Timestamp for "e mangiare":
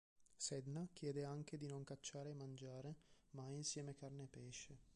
2.31-2.95